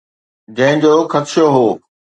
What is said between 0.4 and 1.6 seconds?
جنهن جو خدشو